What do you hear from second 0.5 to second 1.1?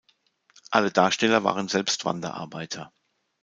Alle